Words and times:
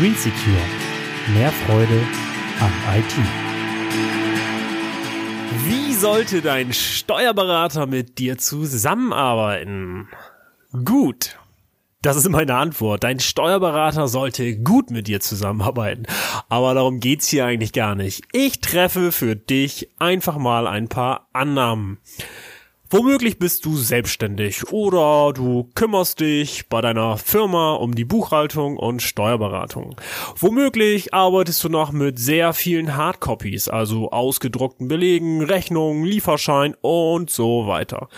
Green 0.00 0.14
Secure. 0.14 0.56
Mehr 1.34 1.52
Freude 1.52 2.00
am 2.58 2.72
IT. 2.96 3.14
Wie 5.66 5.92
sollte 5.92 6.40
dein 6.40 6.72
Steuerberater 6.72 7.84
mit 7.84 8.18
dir 8.18 8.38
zusammenarbeiten? 8.38 10.08
Gut. 10.86 11.36
Das 12.00 12.16
ist 12.16 12.30
meine 12.30 12.54
Antwort. 12.54 13.04
Dein 13.04 13.20
Steuerberater 13.20 14.08
sollte 14.08 14.56
gut 14.56 14.90
mit 14.90 15.06
dir 15.06 15.20
zusammenarbeiten. 15.20 16.06
Aber 16.48 16.72
darum 16.72 17.00
geht's 17.00 17.28
hier 17.28 17.44
eigentlich 17.44 17.74
gar 17.74 17.94
nicht. 17.94 18.22
Ich 18.32 18.60
treffe 18.60 19.12
für 19.12 19.36
dich 19.36 19.90
einfach 19.98 20.38
mal 20.38 20.66
ein 20.66 20.88
paar 20.88 21.28
Annahmen. 21.34 21.98
Womöglich 22.92 23.38
bist 23.38 23.64
du 23.66 23.76
selbstständig 23.76 24.72
oder 24.72 25.32
du 25.32 25.70
kümmerst 25.76 26.18
dich 26.18 26.68
bei 26.68 26.80
deiner 26.80 27.18
Firma 27.18 27.74
um 27.74 27.94
die 27.94 28.04
Buchhaltung 28.04 28.76
und 28.76 29.00
Steuerberatung. 29.00 29.94
Womöglich 30.34 31.14
arbeitest 31.14 31.62
du 31.62 31.68
noch 31.68 31.92
mit 31.92 32.18
sehr 32.18 32.52
vielen 32.52 32.96
Hardcopies, 32.96 33.68
also 33.68 34.10
ausgedruckten 34.10 34.88
Belegen, 34.88 35.40
Rechnungen, 35.40 36.04
Lieferschein 36.04 36.74
und 36.80 37.30
so 37.30 37.68
weiter. 37.68 38.08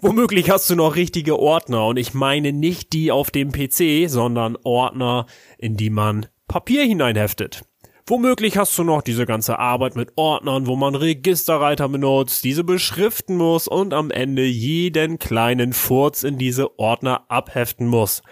Womöglich 0.00 0.50
hast 0.50 0.68
du 0.68 0.74
noch 0.74 0.96
richtige 0.96 1.38
Ordner 1.38 1.86
und 1.86 1.96
ich 1.96 2.12
meine 2.12 2.52
nicht 2.52 2.92
die 2.94 3.12
auf 3.12 3.30
dem 3.30 3.52
PC, 3.52 4.10
sondern 4.10 4.58
Ordner, 4.64 5.26
in 5.58 5.76
die 5.76 5.90
man 5.90 6.26
Papier 6.48 6.82
hineinheftet. 6.82 7.62
Womöglich 8.10 8.56
hast 8.56 8.78
du 8.78 8.84
noch 8.84 9.02
diese 9.02 9.26
ganze 9.26 9.58
Arbeit 9.58 9.94
mit 9.94 10.12
Ordnern, 10.16 10.66
wo 10.66 10.76
man 10.76 10.94
Registerreiter 10.94 11.90
benutzt, 11.90 12.42
diese 12.42 12.64
beschriften 12.64 13.36
muss 13.36 13.68
und 13.68 13.92
am 13.92 14.10
Ende 14.10 14.46
jeden 14.46 15.18
kleinen 15.18 15.74
Furz 15.74 16.22
in 16.22 16.38
diese 16.38 16.78
Ordner 16.78 17.26
abheften 17.28 17.86
muss. 17.86 18.22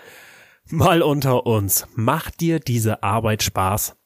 Mal 0.70 1.02
unter 1.02 1.44
uns, 1.44 1.86
macht 1.94 2.40
dir 2.40 2.58
diese 2.58 3.02
Arbeit 3.02 3.42
Spaß? 3.42 3.96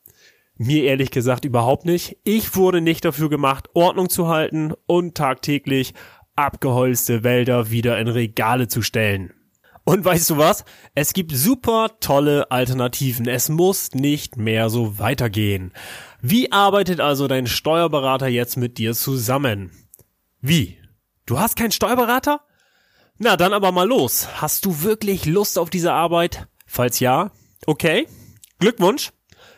Mir 0.57 0.83
ehrlich 0.83 1.13
gesagt 1.13 1.45
überhaupt 1.45 1.85
nicht. 1.85 2.17
Ich 2.25 2.57
wurde 2.57 2.81
nicht 2.81 3.05
dafür 3.05 3.31
gemacht, 3.31 3.69
Ordnung 3.73 4.09
zu 4.09 4.27
halten 4.27 4.73
und 4.87 5.17
tagtäglich 5.17 5.95
abgeholzte 6.35 7.23
Wälder 7.23 7.71
wieder 7.71 7.97
in 8.01 8.09
Regale 8.09 8.67
zu 8.67 8.83
stellen. 8.83 9.40
Und 9.85 10.05
weißt 10.05 10.31
du 10.31 10.39
was? 10.39 10.65
Es 10.95 11.13
gibt 11.13 11.33
super 11.33 11.97
tolle 12.01 12.51
Alternativen. 12.51 13.27
Es 13.27 13.49
muss 13.49 13.93
nicht 13.93 14.37
mehr 14.37 14.71
so 14.71 14.99
weitergehen. 14.99 15.73
Wie 16.21 16.53
arbeitet 16.53 17.01
also 17.01 17.29
dein 17.29 17.47
Steuerberater 17.47 18.29
jetzt 18.29 18.57
mit 18.57 18.79
dir 18.79 18.95
zusammen? 18.95 19.73
Wie? 20.41 20.79
Du 21.27 21.39
hast 21.39 21.57
keinen 21.57 21.73
Steuerberater? 21.73 22.43
Na, 23.19 23.37
dann 23.37 23.53
aber 23.53 23.73
mal 23.73 23.89
los. 23.89 24.29
Hast 24.41 24.65
du 24.65 24.83
wirklich 24.83 25.27
Lust 25.27 25.59
auf 25.59 25.71
diese 25.71 25.93
Arbeit? 25.93 26.49
Falls 26.67 27.01
ja, 27.01 27.31
okay. 27.67 28.07
Glückwunsch. 28.59 29.13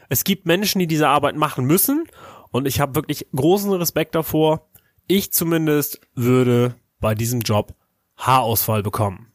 Es 0.08 0.24
gibt 0.24 0.46
Menschen, 0.46 0.78
die 0.78 0.86
diese 0.86 1.08
Arbeit 1.08 1.36
machen 1.36 1.64
müssen 1.64 2.06
und 2.50 2.66
ich 2.66 2.80
habe 2.80 2.94
wirklich 2.94 3.26
großen 3.34 3.72
Respekt 3.72 4.14
davor. 4.14 4.68
Ich 5.08 5.32
zumindest 5.32 6.00
würde 6.14 6.74
bei 7.00 7.14
diesem 7.14 7.40
Job 7.40 7.74
Haarausfall 8.16 8.82
bekommen. 8.82 9.31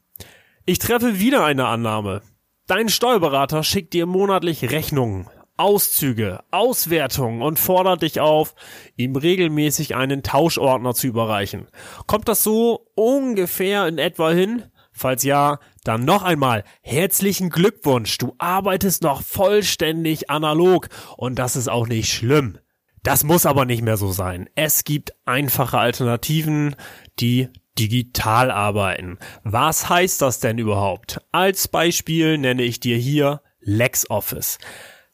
Ich 0.70 0.80
treffe 0.80 1.18
wieder 1.18 1.46
eine 1.46 1.66
Annahme. 1.68 2.22
Dein 2.68 2.90
Steuerberater 2.90 3.64
schickt 3.64 3.94
dir 3.94 4.06
monatlich 4.06 4.70
Rechnungen, 4.70 5.30
Auszüge, 5.56 6.42
Auswertungen 6.52 7.42
und 7.42 7.58
fordert 7.58 8.02
dich 8.02 8.20
auf, 8.20 8.54
ihm 8.98 9.16
regelmäßig 9.16 9.96
einen 9.96 10.24
Tauschordner 10.24 10.94
zu 10.94 11.08
überreichen. 11.08 11.68
Kommt 12.06 12.28
das 12.28 12.44
so 12.44 12.86
ungefähr 12.96 13.88
in 13.88 13.98
etwa 13.98 14.32
hin? 14.32 14.66
Falls 14.92 15.24
ja, 15.24 15.60
dann 15.86 16.04
noch 16.04 16.24
einmal 16.24 16.66
herzlichen 16.82 17.50
Glückwunsch. 17.50 18.18
Du 18.18 18.36
arbeitest 18.38 19.04
noch 19.04 19.22
vollständig 19.22 20.30
analog 20.30 20.90
und 21.16 21.40
das 21.40 21.56
ist 21.56 21.70
auch 21.70 21.88
nicht 21.88 22.12
schlimm. 22.12 22.58
Das 23.04 23.24
muss 23.24 23.46
aber 23.46 23.64
nicht 23.64 23.84
mehr 23.84 23.96
so 23.96 24.12
sein. 24.12 24.50
Es 24.56 24.84
gibt 24.84 25.14
einfache 25.24 25.78
Alternativen, 25.78 26.76
die 27.22 27.48
digital 27.80 28.52
arbeiten. 28.52 29.18
Was 29.44 29.90
heißt 29.90 30.22
das 30.22 30.40
denn 30.40 30.58
überhaupt? 30.58 31.22
Als 31.32 31.68
Beispiel 31.68 32.38
nenne 32.38 32.64
ich 32.64 32.80
dir 32.80 32.98
hier 32.98 33.42
LexOffice. 33.62 34.58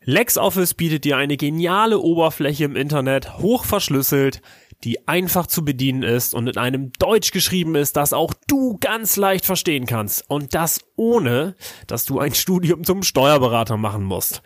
LexOffice 0.06 0.74
bietet 0.74 1.06
dir 1.06 1.18
eine 1.18 1.38
geniale 1.38 2.00
Oberfläche 2.00 2.66
im 2.66 2.76
Internet, 2.76 3.38
hoch 3.38 3.64
verschlüsselt, 3.64 4.42
die 4.84 5.08
einfach 5.08 5.48
zu 5.48 5.64
bedienen 5.64 6.04
ist 6.04 6.34
und 6.34 6.48
in 6.48 6.58
einem 6.58 6.92
Deutsch 7.00 7.32
geschrieben 7.32 7.76
ist, 7.76 7.96
das 7.96 8.14
auch 8.14 8.34
du 8.48 8.78
ganz 8.80 9.16
leicht 9.16 9.46
verstehen 9.46 9.86
kannst. 9.86 10.30
Und 10.30 10.54
das 10.54 10.82
ohne, 10.96 11.56
dass 11.88 12.06
du 12.06 12.20
ein 12.20 12.34
Studium 12.44 12.84
zum 12.84 13.04
Steuerberater 13.04 13.78
machen 13.78 14.04
musst. 14.04 14.42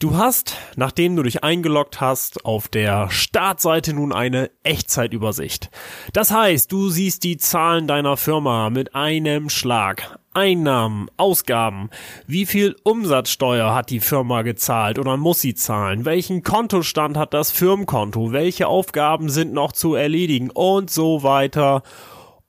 Du 0.00 0.16
hast, 0.16 0.56
nachdem 0.76 1.16
du 1.16 1.22
dich 1.22 1.44
eingeloggt 1.44 2.00
hast, 2.00 2.44
auf 2.44 2.68
der 2.68 3.10
Startseite 3.10 3.92
nun 3.92 4.12
eine 4.12 4.50
Echtzeitübersicht. 4.62 5.70
Das 6.12 6.30
heißt, 6.30 6.72
du 6.72 6.88
siehst 6.88 7.22
die 7.24 7.36
Zahlen 7.36 7.86
deiner 7.86 8.16
Firma 8.16 8.70
mit 8.70 8.94
einem 8.94 9.50
Schlag. 9.50 10.18
Einnahmen, 10.34 11.08
Ausgaben, 11.16 11.90
wie 12.26 12.44
viel 12.44 12.76
Umsatzsteuer 12.82 13.74
hat 13.74 13.90
die 13.90 14.00
Firma 14.00 14.42
gezahlt 14.42 14.98
oder 14.98 15.16
muss 15.16 15.40
sie 15.40 15.54
zahlen, 15.54 16.04
welchen 16.04 16.42
Kontostand 16.42 17.16
hat 17.16 17.32
das 17.32 17.52
Firmenkonto, 17.52 18.32
welche 18.32 18.66
Aufgaben 18.66 19.28
sind 19.28 19.52
noch 19.52 19.72
zu 19.72 19.94
erledigen 19.94 20.50
und 20.50 20.90
so 20.90 21.22
weiter 21.22 21.82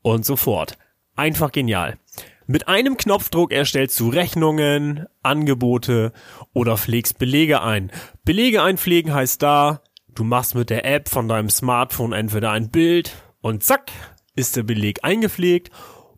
und 0.02 0.26
so 0.26 0.36
fort. 0.36 0.78
Einfach 1.16 1.52
genial. 1.52 1.98
Mit 2.48 2.68
einem 2.68 2.98
Knopfdruck 2.98 3.52
erstellst 3.52 4.00
du 4.00 4.10
Rechnungen, 4.10 5.06
Angebote 5.24 6.12
oder 6.54 6.78
pflegst 6.78 7.18
Belege 7.18 7.62
ein. 7.62 7.92
Belege 8.24 8.62
einpflegen 8.62 9.14
heißt 9.14 9.42
da, 9.42 9.82
du 10.14 10.24
machst 10.24 10.54
mit 10.54 10.70
der 10.70 10.86
App 10.86 11.10
von 11.10 11.28
deinem 11.28 11.50
Smartphone 11.50 12.14
entweder 12.14 12.52
ein 12.52 12.70
Bild 12.70 13.16
und 13.42 13.64
zack, 13.64 13.92
ist 14.36 14.56
der 14.56 14.64
Beleg 14.64 15.04
eingepflegt 15.04 15.72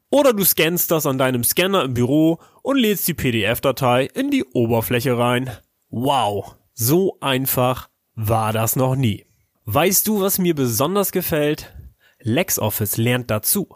oder 0.10 0.34
du 0.34 0.44
scannst 0.44 0.92
das 0.92 1.06
an 1.06 1.18
deinem 1.18 1.44
Scanner 1.44 1.84
im 1.84 1.94
Büro 1.94 2.40
und 2.62 2.78
lädst 2.78 3.08
die 3.08 3.14
PDF-Datei 3.14 4.06
in 4.14 4.32
die 4.32 4.44
Oberfläche 4.44 5.18
rein. 5.18 5.50
Wow, 5.90 6.56
so 6.74 7.18
einfach 7.22 7.90
war 8.16 8.54
das 8.54 8.76
noch 8.76 8.96
nie. 8.96 9.26
Weißt 9.66 10.08
du, 10.08 10.22
was 10.22 10.40
mir 10.40 10.56
besonders 10.56 11.12
gefällt? 11.12 11.74
LexOffice 12.22 12.98
lernt 12.98 13.30
dazu. 13.30 13.68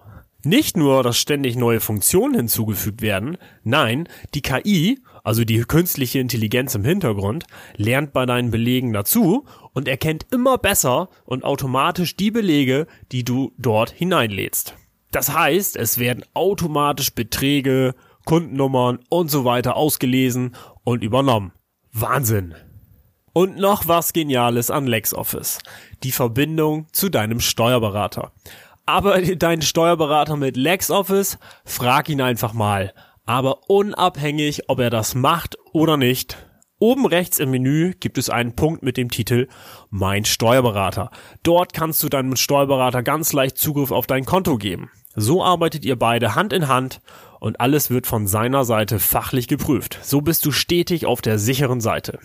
Nicht 0.44 0.76
nur, 0.76 1.04
dass 1.04 1.18
ständig 1.18 1.56
neue 1.56 1.80
Funktionen 1.80 2.34
hinzugefügt 2.34 3.02
werden, 3.04 3.38
nein, 3.64 4.08
die 4.34 4.42
KI, 4.42 5.00
also 5.24 5.44
die 5.44 5.60
künstliche 5.62 6.20
Intelligenz 6.20 6.74
im 6.74 6.84
Hintergrund, 6.84 7.46
lernt 7.76 8.12
bei 8.12 8.26
deinen 8.26 8.50
Belegen 8.50 8.92
dazu 8.92 9.46
und 9.74 9.88
erkennt 9.88 10.26
immer 10.32 10.58
besser 10.58 11.10
und 11.26 11.44
automatisch 11.44 12.16
die 12.16 12.32
Belege, 12.32 12.88
die 13.12 13.24
du 13.24 13.54
dort 13.60 13.92
hineinlädst. 13.92 14.76
Das 15.12 15.34
heißt, 15.34 15.76
es 15.76 15.98
werden 15.98 16.26
automatisch 16.34 17.14
Beträge, 17.14 17.96
Kundennummern 18.26 19.00
und 19.10 19.30
so 19.30 19.46
weiter 19.46 19.76
ausgelesen 19.76 20.56
und 20.84 21.04
übernommen. 21.04 21.52
Wahnsinn! 21.92 22.56
Und 23.34 23.58
noch 23.58 23.88
was 23.88 24.12
Geniales 24.12 24.70
an 24.72 24.88
LexOffice. 24.88 25.60
Die 26.04 26.12
Verbindung 26.12 26.88
zu 26.92 27.10
deinem 27.10 27.40
Steuerberater 27.40 28.34
aber 28.86 29.22
deinen 29.22 29.62
Steuerberater 29.62 30.36
mit 30.36 30.58
LexOffice, 30.58 31.38
frag 31.64 32.10
ihn 32.10 32.22
einfach 32.22 32.54
mal. 32.54 32.94
Aber 33.26 33.70
unabhängig, 33.70 34.70
ob 34.70 34.80
er 34.80 34.90
das 34.90 35.16
macht 35.16 35.58
oder 35.74 35.98
nicht, 35.98 36.38
Oben 36.84 37.06
rechts 37.06 37.38
im 37.38 37.52
Menü 37.52 37.94
gibt 38.00 38.18
es 38.18 38.32
einen 38.32 38.56
Punkt 38.56 38.82
mit 38.82 38.98
dem 38.98 39.12
Titel 39.12 39.48
Mein 39.92 40.26
Steuerberater. 40.26 41.12
Dort 41.44 41.74
kannst 41.74 42.02
du 42.02 42.10
deinem 42.10 42.36
Steuerberater 42.36 43.04
ganz 43.04 43.34
leicht 43.34 43.60
Zugriff 43.60 43.92
auf 43.92 44.08
dein 44.08 44.26
Konto 44.26 44.58
geben. 44.58 44.90
So 45.16 45.44
arbeitet 45.44 45.86
ihr 45.86 45.98
beide 45.98 46.36
Hand 46.36 46.54
in 46.54 46.68
Hand 46.68 47.02
und 47.40 47.60
alles 47.60 47.90
wird 47.90 48.08
von 48.08 48.28
seiner 48.28 48.66
Seite 48.66 49.00
fachlich 49.00 49.48
geprüft. 49.48 50.00
So 50.02 50.22
bist 50.22 50.46
du 50.46 50.52
stetig 50.52 51.06
auf 51.06 51.22
der 51.22 51.40
sicheren 51.40 51.82
Seite. 51.82 52.20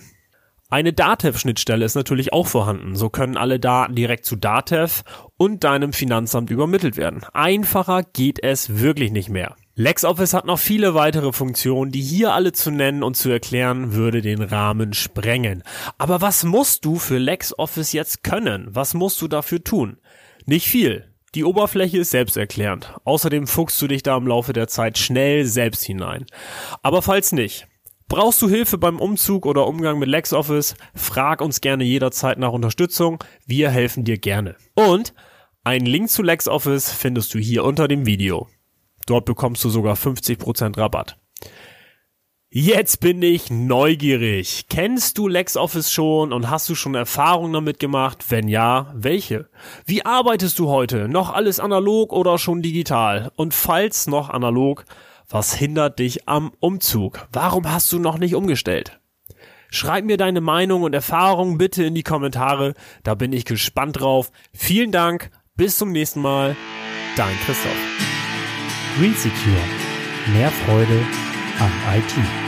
Eine 0.69 0.91
Datev-Schnittstelle 0.91 1.85
ist 1.85 1.95
natürlich 1.95 2.33
auch 2.33 2.47
vorhanden. 2.47 2.95
So 2.97 3.09
können 3.09 3.37
alle 3.37 3.57
Daten 3.57 3.95
direkt 3.95 4.25
zu 4.25 4.35
Datev 4.35 5.03
und 5.37 5.63
deinem 5.63 5.93
Finanzamt 5.93 6.49
übermittelt 6.49 6.97
werden. 6.97 7.23
Einfacher 7.33 8.03
geht 8.03 8.43
es 8.43 8.79
wirklich 8.79 9.11
nicht 9.11 9.29
mehr. 9.29 9.55
LexOffice 9.75 10.33
hat 10.33 10.45
noch 10.45 10.59
viele 10.59 10.93
weitere 10.93 11.31
Funktionen, 11.31 11.91
die 11.91 12.01
hier 12.01 12.33
alle 12.33 12.51
zu 12.51 12.71
nennen 12.71 13.01
und 13.01 13.15
zu 13.15 13.29
erklären, 13.29 13.93
würde 13.93 14.21
den 14.21 14.41
Rahmen 14.41 14.93
sprengen. 14.93 15.63
Aber 15.97 16.19
was 16.19 16.43
musst 16.43 16.83
du 16.83 16.97
für 16.97 17.17
LexOffice 17.17 17.93
jetzt 17.93 18.23
können? 18.23 18.67
Was 18.71 18.93
musst 18.93 19.21
du 19.21 19.27
dafür 19.27 19.63
tun? 19.63 19.97
Nicht 20.45 20.67
viel. 20.67 21.05
Die 21.37 21.43
Oberfläche 21.43 21.99
ist 21.99 22.09
selbsterklärend. 22.09 22.95
Außerdem 23.03 23.45
fuchst 23.45 23.79
du 23.79 23.87
dich 23.87 24.01
da 24.01 24.17
im 24.17 24.25
Laufe 24.25 24.53
der 24.53 24.67
Zeit 24.67 24.97
schnell 24.97 25.45
selbst 25.45 25.83
hinein. 25.83 26.25
Aber 26.81 27.03
falls 27.03 27.31
nicht, 27.31 27.67
Brauchst 28.09 28.41
du 28.41 28.49
Hilfe 28.49 28.79
beim 28.79 28.99
Umzug 28.99 29.45
oder 29.45 29.67
Umgang 29.67 29.99
mit 29.99 30.09
LexOffice? 30.09 30.75
Frag 30.95 31.41
uns 31.41 31.61
gerne 31.61 31.83
jederzeit 31.83 32.39
nach 32.39 32.53
Unterstützung. 32.53 33.23
Wir 33.45 33.69
helfen 33.69 34.03
dir 34.03 34.17
gerne. 34.17 34.55
Und 34.73 35.13
einen 35.63 35.85
Link 35.85 36.09
zu 36.09 36.23
LexOffice 36.23 36.91
findest 36.91 37.35
du 37.35 37.37
hier 37.37 37.63
unter 37.65 37.87
dem 37.87 38.07
Video. 38.07 38.47
Dort 39.05 39.25
bekommst 39.25 39.63
du 39.63 39.69
sogar 39.69 39.95
50% 39.95 40.75
Rabatt. 40.77 41.19
Jetzt 42.49 43.01
bin 43.01 43.21
ich 43.21 43.51
neugierig. 43.51 44.67
Kennst 44.69 45.17
du 45.17 45.27
LexOffice 45.27 45.91
schon 45.91 46.31
und 46.31 46.49
hast 46.49 46.69
du 46.69 46.75
schon 46.75 46.95
Erfahrungen 46.95 47.51
damit 47.51 47.77
gemacht? 47.77 48.23
Wenn 48.29 48.47
ja, 48.47 48.89
welche? 48.95 49.49
Wie 49.85 50.05
arbeitest 50.05 50.57
du 50.57 50.69
heute? 50.69 51.09
Noch 51.09 51.33
alles 51.33 51.59
analog 51.59 52.13
oder 52.13 52.37
schon 52.37 52.61
digital? 52.61 53.33
Und 53.35 53.53
falls 53.53 54.07
noch 54.07 54.29
analog, 54.29 54.85
was 55.27 55.53
hindert 55.55 55.99
dich 55.99 56.29
am 56.29 56.53
Umzug? 56.61 57.27
Warum 57.33 57.69
hast 57.69 57.91
du 57.91 57.99
noch 57.99 58.17
nicht 58.17 58.33
umgestellt? 58.33 58.97
Schreib 59.69 60.05
mir 60.05 60.15
deine 60.15 60.39
Meinung 60.39 60.83
und 60.83 60.95
Erfahrungen 60.95 61.57
bitte 61.57 61.83
in 61.83 61.95
die 61.95 62.03
Kommentare. 62.03 62.75
Da 63.03 63.15
bin 63.15 63.33
ich 63.33 63.43
gespannt 63.43 63.99
drauf. 63.99 64.31
Vielen 64.53 64.93
Dank. 64.93 65.31
Bis 65.57 65.77
zum 65.77 65.91
nächsten 65.91 66.21
Mal. 66.21 66.55
Dein 67.17 67.35
Christoph. 67.45 67.75
Green 68.97 69.13
Secure. 69.15 69.59
Mehr 70.33 70.49
Freude 70.49 71.26
am 71.59 71.97
IT. 71.97 72.46